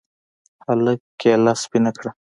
هلك 0.67 0.99
کېله 1.21 1.53
سپينه 1.63 1.91
کړه. 1.97 2.11